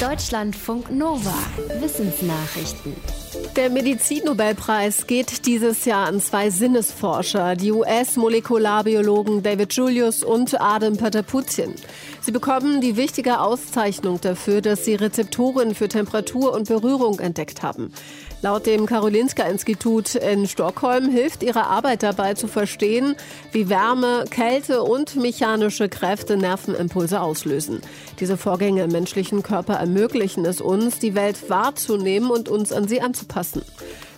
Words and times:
Deutschlandfunk 0.00 0.90
Nova. 0.90 1.32
Wissensnachrichten. 1.80 2.94
Der 3.56 3.70
Medizinnobelpreis 3.70 5.06
geht 5.06 5.46
dieses 5.46 5.86
Jahr 5.86 6.06
an 6.06 6.20
zwei 6.20 6.50
Sinnesforscher, 6.50 7.56
die 7.56 7.72
US-Molekularbiologen 7.72 9.42
David 9.42 9.72
Julius 9.72 10.22
und 10.22 10.60
Adam 10.60 10.98
Pataputian. 10.98 11.74
Sie 12.20 12.30
bekommen 12.30 12.82
die 12.82 12.98
wichtige 12.98 13.40
Auszeichnung 13.40 14.20
dafür, 14.20 14.60
dass 14.60 14.84
sie 14.84 14.96
Rezeptoren 14.96 15.74
für 15.74 15.88
Temperatur 15.88 16.52
und 16.52 16.68
Berührung 16.68 17.18
entdeckt 17.18 17.62
haben. 17.62 17.90
Laut 18.42 18.66
dem 18.66 18.84
Karolinska-Institut 18.86 20.14
in 20.14 20.46
Stockholm 20.46 21.08
hilft 21.08 21.42
ihre 21.42 21.66
Arbeit 21.66 22.02
dabei 22.02 22.34
zu 22.34 22.48
verstehen, 22.48 23.16
wie 23.50 23.70
Wärme, 23.70 24.24
Kälte 24.30 24.82
und 24.82 25.16
mechanische 25.16 25.88
Kräfte 25.88 26.36
Nervenimpulse 26.36 27.20
auslösen. 27.20 27.80
Diese 28.20 28.36
Vorgänge 28.36 28.84
im 28.84 28.92
menschlichen 28.92 29.42
Körper 29.42 29.74
ermöglichen 29.74 30.44
es 30.44 30.60
uns, 30.60 30.98
die 30.98 31.14
Welt 31.14 31.48
wahrzunehmen 31.48 32.30
und 32.30 32.50
uns 32.50 32.72
an 32.72 32.86
sie 32.86 33.00
anzupassen. 33.00 33.62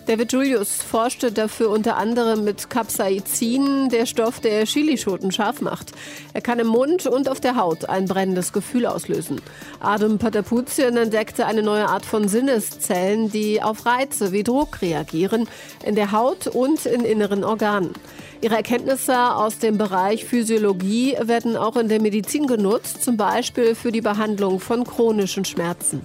David 0.09 0.33
Julius 0.33 0.81
forschte 0.81 1.31
dafür 1.31 1.69
unter 1.69 1.95
anderem 1.95 2.43
mit 2.43 2.71
Capsaicin, 2.71 3.89
der 3.89 4.07
Stoff, 4.07 4.39
der 4.39 4.65
Chilischoten 4.65 5.31
scharf 5.31 5.61
macht. 5.61 5.91
Er 6.33 6.41
kann 6.41 6.57
im 6.57 6.65
Mund 6.65 7.05
und 7.05 7.29
auf 7.29 7.39
der 7.39 7.57
Haut 7.57 7.87
ein 7.87 8.05
brennendes 8.05 8.51
Gefühl 8.51 8.87
auslösen. 8.87 9.39
Adam 9.79 10.17
Pataputian 10.17 10.97
entdeckte 10.97 11.45
eine 11.45 11.61
neue 11.61 11.87
Art 11.87 12.05
von 12.05 12.27
Sinneszellen, 12.27 13.29
die 13.29 13.61
auf 13.61 13.85
Reize 13.85 14.31
wie 14.31 14.41
Druck 14.41 14.81
reagieren, 14.81 15.47
in 15.85 15.93
der 15.93 16.11
Haut 16.11 16.47
und 16.47 16.87
in 16.87 17.05
inneren 17.05 17.43
Organen. 17.43 17.93
Ihre 18.41 18.55
Erkenntnisse 18.55 19.35
aus 19.35 19.59
dem 19.59 19.77
Bereich 19.77 20.25
Physiologie 20.25 21.17
werden 21.21 21.55
auch 21.55 21.75
in 21.75 21.87
der 21.87 22.01
Medizin 22.01 22.47
genutzt, 22.47 23.03
zum 23.03 23.15
Beispiel 23.15 23.75
für 23.75 23.91
die 23.91 24.01
Behandlung 24.01 24.59
von 24.59 24.85
chronischen 24.85 25.45
Schmerzen. 25.45 26.01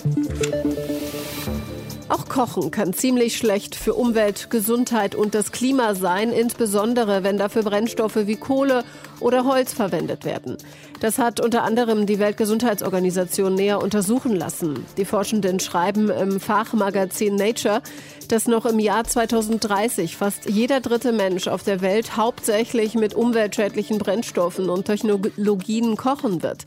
Auch 2.15 2.29
Kochen 2.29 2.71
kann 2.71 2.93
ziemlich 2.93 3.37
schlecht 3.37 3.75
für 3.75 3.95
Umwelt, 3.95 4.49
Gesundheit 4.49 5.17
und 5.17 5.35
das 5.35 5.51
Klima 5.51 5.97
sein, 5.97 6.31
insbesondere 6.31 7.25
wenn 7.25 7.39
dafür 7.39 7.65
Brennstoffe 7.65 8.15
wie 8.15 8.37
Kohle 8.37 8.85
oder 9.19 9.45
Holz 9.45 9.73
verwendet 9.73 10.25
werden. 10.25 10.57
Das 11.01 11.19
hat 11.19 11.41
unter 11.41 11.65
anderem 11.65 12.07
die 12.07 12.21
Weltgesundheitsorganisation 12.21 13.57
näher 13.57 13.83
untersuchen 13.83 14.37
lassen. 14.37 14.87
Die 14.97 15.05
Forschenden 15.05 15.59
schreiben 15.59 16.09
im 16.09 16.39
Fachmagazin 16.39 17.35
Nature, 17.35 17.83
dass 18.29 18.47
noch 18.47 18.65
im 18.65 18.79
Jahr 18.79 19.03
2030 19.03 20.17
fast 20.17 20.49
jeder 20.49 20.79
dritte 20.79 21.11
Mensch 21.11 21.49
auf 21.49 21.65
der 21.65 21.81
Welt 21.81 22.17
hauptsächlich 22.17 22.95
mit 22.95 23.15
umweltschädlichen 23.15 23.99
Brennstoffen 23.99 24.71
und 24.71 24.85
Technologien 24.85 25.97
kochen 25.97 26.45
wird. 26.45 26.63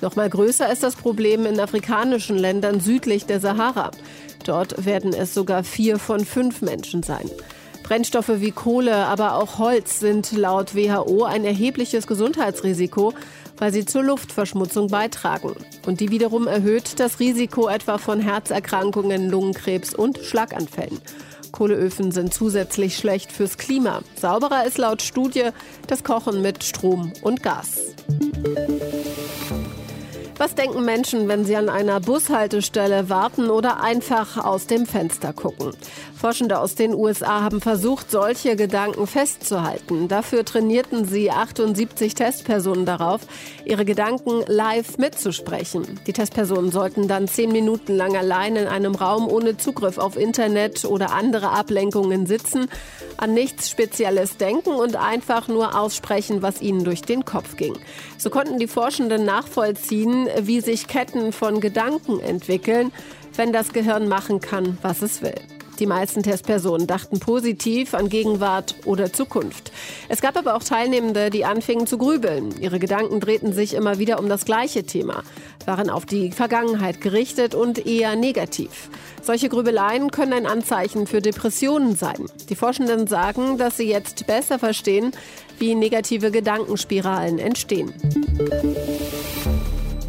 Noch 0.00 0.16
mal 0.16 0.30
größer 0.30 0.70
ist 0.70 0.82
das 0.82 0.94
Problem 0.94 1.44
in 1.44 1.58
afrikanischen 1.58 2.38
Ländern 2.38 2.80
südlich 2.80 3.26
der 3.26 3.40
Sahara. 3.40 3.90
Dort 4.44 4.84
werden 4.84 5.12
es 5.12 5.34
sogar 5.34 5.64
vier 5.64 5.98
von 5.98 6.24
fünf 6.24 6.62
Menschen 6.62 7.02
sein. 7.02 7.28
Brennstoffe 7.82 8.40
wie 8.40 8.50
Kohle, 8.50 8.94
aber 9.06 9.36
auch 9.36 9.58
Holz 9.58 9.98
sind 9.98 10.32
laut 10.32 10.74
WHO 10.74 11.24
ein 11.24 11.44
erhebliches 11.44 12.06
Gesundheitsrisiko, 12.06 13.14
weil 13.56 13.72
sie 13.72 13.86
zur 13.86 14.04
Luftverschmutzung 14.04 14.88
beitragen. 14.88 15.54
Und 15.86 16.00
die 16.00 16.10
wiederum 16.10 16.46
erhöht 16.46 17.00
das 17.00 17.18
Risiko 17.18 17.66
etwa 17.68 17.98
von 17.98 18.20
Herzerkrankungen, 18.20 19.30
Lungenkrebs 19.30 19.94
und 19.94 20.18
Schlaganfällen. 20.18 21.00
Kohleöfen 21.50 22.12
sind 22.12 22.34
zusätzlich 22.34 22.96
schlecht 22.96 23.32
fürs 23.32 23.56
Klima. 23.56 24.02
Sauberer 24.20 24.66
ist 24.66 24.78
laut 24.78 25.02
Studie 25.02 25.48
das 25.86 26.04
Kochen 26.04 26.42
mit 26.42 26.62
Strom 26.62 27.12
und 27.22 27.42
Gas. 27.42 27.94
Was 30.38 30.54
denken 30.54 30.84
Menschen, 30.84 31.26
wenn 31.26 31.44
sie 31.44 31.56
an 31.56 31.68
einer 31.68 31.98
Bushaltestelle 31.98 33.08
warten 33.08 33.50
oder 33.50 33.82
einfach 33.82 34.36
aus 34.36 34.68
dem 34.68 34.86
Fenster 34.86 35.32
gucken? 35.32 35.72
Forschende 36.16 36.60
aus 36.60 36.76
den 36.76 36.94
USA 36.94 37.42
haben 37.42 37.60
versucht, 37.60 38.12
solche 38.12 38.54
Gedanken 38.54 39.08
festzuhalten. 39.08 40.06
Dafür 40.06 40.44
trainierten 40.44 41.04
sie 41.06 41.32
78 41.32 42.14
Testpersonen 42.14 42.86
darauf, 42.86 43.22
ihre 43.64 43.84
Gedanken 43.84 44.44
live 44.46 44.96
mitzusprechen. 44.98 45.98
Die 46.06 46.12
Testpersonen 46.12 46.70
sollten 46.70 47.08
dann 47.08 47.26
zehn 47.26 47.50
Minuten 47.50 47.96
lang 47.96 48.16
allein 48.16 48.54
in 48.54 48.68
einem 48.68 48.94
Raum 48.94 49.26
ohne 49.26 49.56
Zugriff 49.56 49.98
auf 49.98 50.16
Internet 50.16 50.84
oder 50.84 51.14
andere 51.14 51.50
Ablenkungen 51.50 52.26
sitzen, 52.26 52.68
an 53.18 53.34
nichts 53.34 53.68
Spezielles 53.68 54.38
denken 54.38 54.70
und 54.70 54.96
einfach 54.96 55.48
nur 55.48 55.78
aussprechen, 55.78 56.40
was 56.40 56.62
ihnen 56.62 56.84
durch 56.84 57.02
den 57.02 57.24
Kopf 57.24 57.56
ging. 57.56 57.78
So 58.16 58.30
konnten 58.30 58.58
die 58.58 58.68
Forschenden 58.68 59.24
nachvollziehen, 59.24 60.28
wie 60.40 60.60
sich 60.60 60.86
Ketten 60.86 61.32
von 61.32 61.60
Gedanken 61.60 62.20
entwickeln, 62.20 62.92
wenn 63.36 63.52
das 63.52 63.72
Gehirn 63.72 64.08
machen 64.08 64.40
kann, 64.40 64.78
was 64.82 65.02
es 65.02 65.20
will. 65.20 65.34
Die 65.78 65.86
meisten 65.86 66.24
Testpersonen 66.24 66.88
dachten 66.88 67.20
positiv 67.20 67.94
an 67.94 68.08
Gegenwart 68.08 68.74
oder 68.84 69.12
Zukunft. 69.12 69.70
Es 70.08 70.20
gab 70.20 70.36
aber 70.36 70.56
auch 70.56 70.64
Teilnehmende, 70.64 71.30
die 71.30 71.44
anfingen 71.44 71.86
zu 71.86 71.98
grübeln. 71.98 72.52
Ihre 72.60 72.80
Gedanken 72.80 73.20
drehten 73.20 73.52
sich 73.52 73.74
immer 73.74 73.98
wieder 73.98 74.18
um 74.18 74.28
das 74.28 74.44
gleiche 74.44 74.82
Thema, 74.82 75.22
waren 75.68 75.90
auf 75.90 76.06
die 76.06 76.32
Vergangenheit 76.32 77.00
gerichtet 77.02 77.54
und 77.54 77.86
eher 77.86 78.16
negativ. 78.16 78.88
Solche 79.22 79.50
Grübeleien 79.50 80.10
können 80.10 80.32
ein 80.32 80.46
Anzeichen 80.46 81.06
für 81.06 81.20
Depressionen 81.20 81.94
sein. 81.94 82.24
Die 82.48 82.56
Forschenden 82.56 83.06
sagen, 83.06 83.58
dass 83.58 83.76
sie 83.76 83.88
jetzt 83.88 84.26
besser 84.26 84.58
verstehen, 84.58 85.12
wie 85.58 85.74
negative 85.74 86.30
Gedankenspiralen 86.30 87.38
entstehen. 87.38 87.92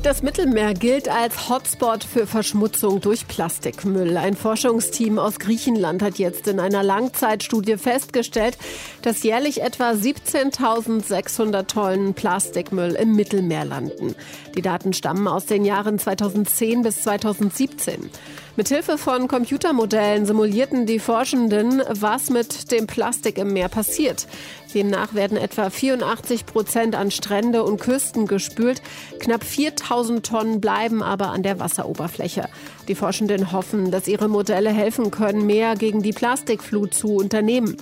Das 0.10 0.24
Mittelmeer 0.24 0.74
gilt 0.74 1.08
als 1.08 1.50
Hotspot 1.50 2.04
für 2.04 2.26
Verschmutzung 2.26 3.00
durch 3.00 3.28
Plastikmüll. 3.28 4.18
Ein 4.18 4.36
Forschungsteam 4.36 5.20
aus 5.20 5.38
Griechenland 5.38 6.02
hat 6.02 6.18
jetzt 6.18 6.48
in 6.48 6.60
einer 6.60 6.82
Langzeitstudie 6.82 7.78
festgestellt, 7.78 8.58
dass 9.04 9.22
jährlich 9.22 9.62
etwa 9.62 9.92
17.600 9.92 11.68
Tonnen 11.68 12.16
Plastikmüll 12.16 12.96
im 12.96 13.16
Mittelmeer 13.16 13.66
landen. 13.66 14.16
Die 14.56 14.64
Daten 14.64 14.94
stammen 14.94 15.28
aus 15.28 15.46
den 15.46 15.64
Jahren 15.64 16.00
2010 16.00 16.82
bis 16.82 17.04
2017. 17.04 18.10
Mithilfe 18.56 18.98
von 18.98 19.28
Computermodellen 19.28 20.26
simulierten 20.26 20.88
die 20.88 20.98
Forschenden, 20.98 21.84
was 21.88 22.32
mit 22.32 22.72
dem 22.72 22.88
Plastik 22.88 23.38
im 23.38 23.54
Meer 23.54 23.70
passiert. 23.70 24.26
Demnach 24.74 25.14
werden 25.14 25.38
etwa 25.38 25.70
84 25.70 26.46
Prozent 26.46 26.96
an 26.96 27.12
Strände 27.12 27.64
und 27.64 27.80
Küsten 27.80 28.28
gespült. 28.28 28.82
Knapp 29.20 29.44
4000 29.44 30.26
Tonnen 30.26 30.62
bleiben 30.62 31.02
aber 31.02 31.30
an 31.30 31.44
der 31.44 31.60
Wasseroberfläche. 31.60 32.50
Die 32.88 32.96
Forschenden 32.96 33.52
hoffen, 33.52 33.92
dass 33.92 34.08
ihre 34.08 34.28
Modelle 34.28 34.72
helfen 34.72 35.12
können, 35.12 35.46
mehr 35.46 35.76
gegen 35.76 36.02
die 36.02 36.14
Plastikflut 36.14 36.94
zu 36.94 37.16
unternehmen. 37.16 37.78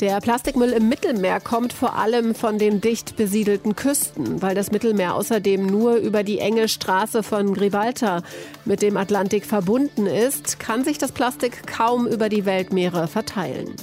Der 0.00 0.20
Plastikmüll 0.20 0.70
im 0.70 0.88
Mittelmeer 0.88 1.40
kommt 1.40 1.72
vor 1.72 1.96
allem 1.96 2.36
von 2.36 2.56
den 2.56 2.80
dicht 2.80 3.16
besiedelten 3.16 3.74
Küsten, 3.74 4.40
weil 4.40 4.54
das 4.54 4.70
Mittelmeer 4.70 5.16
außerdem 5.16 5.66
nur 5.66 5.96
über 5.96 6.22
die 6.22 6.38
enge 6.38 6.68
Straße 6.68 7.24
von 7.24 7.54
Gibraltar 7.54 8.22
mit 8.64 8.80
dem 8.80 8.96
Atlantik 8.96 9.44
verbunden 9.44 10.06
ist, 10.06 10.60
kann 10.60 10.84
sich 10.84 10.98
das 10.98 11.10
Plastik 11.10 11.66
kaum 11.66 12.06
über 12.06 12.28
die 12.28 12.44
Weltmeere 12.44 13.08
verteilen. 13.08 13.74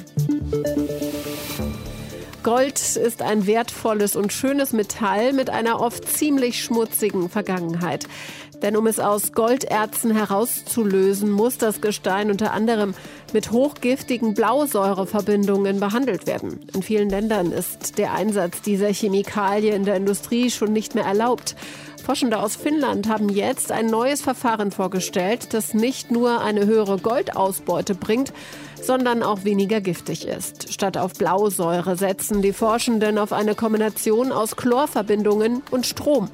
Gold 2.46 2.80
ist 2.96 3.24
ein 3.24 3.48
wertvolles 3.48 4.16
und 4.16 4.32
schönes 4.32 4.72
Metall 4.72 5.34
mit 5.34 5.50
einer 5.50 5.82
oft 5.82 6.08
ziemlich 6.08 6.64
schmutzigen 6.64 7.28
Vergangenheit. 7.28 8.06
Denn 8.62 8.78
um 8.78 8.86
es 8.86 9.00
aus 9.00 9.32
Golderzen 9.32 10.16
herauszulösen, 10.16 11.32
muss 11.32 11.58
das 11.58 11.82
Gestein 11.82 12.30
unter 12.30 12.54
anderem 12.54 12.94
mit 13.34 13.50
hochgiftigen 13.50 14.36
Blausäureverbindungen 14.36 15.80
behandelt 15.80 16.28
werden. 16.28 16.60
In 16.72 16.84
vielen 16.84 17.10
Ländern 17.10 17.52
ist 17.52 17.98
der 17.98 18.14
Einsatz 18.14 18.62
dieser 18.62 18.94
Chemikalie 18.94 19.74
in 19.74 19.84
der 19.84 19.96
Industrie 19.96 20.52
schon 20.52 20.72
nicht 20.72 20.94
mehr 20.94 21.06
erlaubt. 21.06 21.56
Forschende 22.06 22.38
aus 22.38 22.56
Finnland 22.56 23.10
haben 23.10 23.30
jetzt 23.30 23.72
ein 23.72 23.88
neues 23.88 24.22
Verfahren 24.22 24.72
vorgestellt, 24.72 25.56
das 25.56 25.74
nicht 25.74 26.12
nur 26.12 26.40
eine 26.40 26.68
höhere 26.68 27.00
Goldausbeute 27.00 27.96
bringt, 27.96 28.32
sondern 28.80 29.24
auch 29.24 29.44
weniger 29.44 29.82
giftig 29.82 30.28
ist. 30.28 30.72
Statt 30.72 30.98
auf 30.98 31.14
Blausäure 31.14 31.98
setzen 31.98 32.44
die 32.44 32.54
Forschenden 32.54 33.18
auf 33.18 33.34
eine 33.34 33.56
Kombination 33.56 34.32
aus 34.32 34.56
Chlorverbindungen 34.56 35.64
und 35.72 35.88
Strom. 35.88 36.30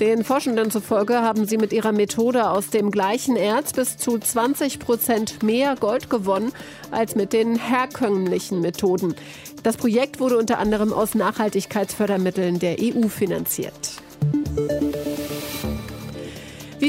Den 0.00 0.24
Forschenden 0.24 0.70
zufolge 0.70 1.20
haben 1.20 1.46
sie 1.46 1.58
mit 1.58 1.74
ihrer 1.74 1.92
Methode 1.92 2.48
aus 2.48 2.70
dem 2.70 2.90
gleichen 2.90 3.36
Erz 3.36 3.74
bis 3.74 3.98
zu 3.98 4.18
20 4.18 4.78
Prozent 4.78 5.42
mehr 5.42 5.76
Gold 5.76 6.08
gewonnen 6.08 6.52
als 6.90 7.16
mit 7.16 7.34
den 7.34 7.56
herkömmlichen 7.56 8.62
Methoden. 8.62 9.14
Das 9.62 9.76
Projekt 9.76 10.20
wurde 10.20 10.38
unter 10.38 10.58
anderem 10.58 10.94
aus 10.94 11.14
Nachhaltigkeitsfördermitteln 11.14 12.58
der 12.60 12.78
EU 12.80 13.08
finanziert. 13.08 14.01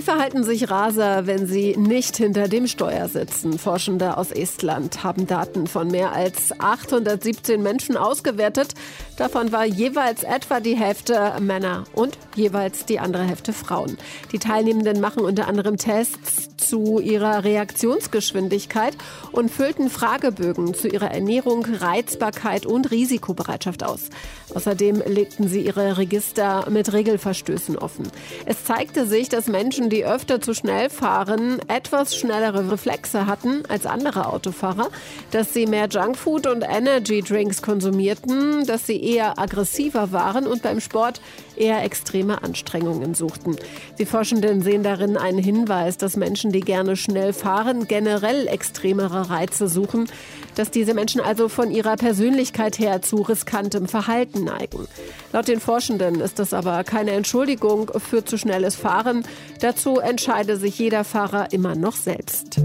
Wie 0.03 0.11
verhalten 0.11 0.43
sich 0.43 0.69
Raser, 0.69 1.27
wenn 1.27 1.47
sie 1.47 1.77
nicht 1.77 2.17
hinter 2.17 2.49
dem 2.49 2.67
Steuer 2.67 3.07
sitzen? 3.07 3.57
Forschende 3.57 4.17
aus 4.17 4.31
Estland 4.31 5.01
haben 5.01 5.27
Daten 5.27 5.65
von 5.65 5.87
mehr 5.87 6.11
als 6.11 6.51
817 6.59 7.63
Menschen 7.63 7.95
ausgewertet. 7.95 8.73
Davon 9.15 9.53
war 9.53 9.63
jeweils 9.63 10.23
etwa 10.23 10.59
die 10.59 10.75
Hälfte 10.75 11.31
Männer 11.39 11.85
und 11.93 12.17
jeweils 12.35 12.83
die 12.83 12.99
andere 12.99 13.23
Hälfte 13.23 13.53
Frauen. 13.53 13.97
Die 14.33 14.39
Teilnehmenden 14.39 14.99
machen 14.99 15.23
unter 15.23 15.47
anderem 15.47 15.77
Tests 15.77 16.52
zu 16.67 16.99
ihrer 16.99 17.43
Reaktionsgeschwindigkeit 17.43 18.95
und 19.31 19.49
füllten 19.49 19.89
Fragebögen 19.89 20.73
zu 20.73 20.87
ihrer 20.87 21.11
Ernährung, 21.11 21.65
Reizbarkeit 21.65 22.65
und 22.65 22.91
Risikobereitschaft 22.91 23.83
aus. 23.83 24.09
Außerdem 24.53 25.01
legten 25.05 25.47
sie 25.47 25.61
ihre 25.61 25.97
Register 25.97 26.69
mit 26.69 26.93
Regelverstößen 26.93 27.77
offen. 27.77 28.07
Es 28.45 28.65
zeigte 28.65 29.05
sich, 29.05 29.29
dass 29.29 29.47
Menschen, 29.47 29.89
die 29.89 30.05
öfter 30.05 30.41
zu 30.41 30.53
schnell 30.53 30.89
fahren, 30.89 31.59
etwas 31.67 32.15
schnellere 32.15 32.71
Reflexe 32.71 33.25
hatten 33.25 33.63
als 33.67 33.85
andere 33.85 34.27
Autofahrer, 34.27 34.89
dass 35.31 35.53
sie 35.53 35.65
mehr 35.65 35.87
Junkfood 35.87 36.47
und 36.47 36.63
Energy 36.63 37.21
Drinks 37.21 37.61
konsumierten, 37.61 38.65
dass 38.65 38.85
sie 38.85 39.01
eher 39.01 39.39
aggressiver 39.39 40.11
waren 40.11 40.47
und 40.47 40.61
beim 40.61 40.79
Sport 40.79 41.21
eher 41.57 41.83
extreme 41.83 42.43
Anstrengungen 42.43 43.13
suchten. 43.13 43.55
Die 43.99 44.05
Forschenden 44.05 44.61
sehen 44.61 44.83
darin 44.83 45.17
einen 45.17 45.39
Hinweis, 45.39 45.97
dass 45.97 46.15
Menschen, 46.15 46.51
die 46.51 46.61
gerne 46.61 46.95
schnell 46.95 47.33
fahren, 47.33 47.87
generell 47.87 48.47
extremere 48.47 49.29
Reize 49.29 49.67
suchen, 49.67 50.07
dass 50.55 50.71
diese 50.71 50.93
Menschen 50.93 51.21
also 51.21 51.49
von 51.49 51.71
ihrer 51.71 51.95
Persönlichkeit 51.95 52.79
her 52.79 53.01
zu 53.01 53.17
riskantem 53.17 53.87
Verhalten 53.87 54.43
neigen. 54.43 54.87
Laut 55.31 55.47
den 55.47 55.59
Forschenden 55.59 56.19
ist 56.19 56.39
das 56.39 56.53
aber 56.53 56.83
keine 56.83 57.11
Entschuldigung 57.11 57.91
für 57.97 58.23
zu 58.25 58.37
schnelles 58.37 58.75
Fahren. 58.75 59.25
Dazu 59.59 59.99
entscheide 59.99 60.57
sich 60.57 60.77
jeder 60.77 61.03
Fahrer 61.03 61.51
immer 61.51 61.75
noch 61.75 61.95
selbst. 61.95 62.61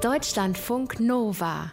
Deutschlandfunk 0.00 1.00
Nova 1.00 1.72